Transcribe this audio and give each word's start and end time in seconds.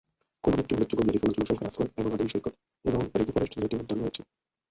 Colon 0.43 0.59
একটি 0.61 0.73
উল্লেখযোগ্য 0.73 1.03
Garifuna 1.03 1.33
জনসংখ্যার 1.35 1.69
আশ্রয় 1.69 1.89
এবং 1.97 2.11
আদিম 2.13 2.27
সৈকত 2.27 2.53
এবং 2.85 2.99
রেইনফরেস্ট 3.11 3.53
জাতীয় 3.55 3.81
উদ্যান 3.81 3.99
রয়েছে। 3.99 4.21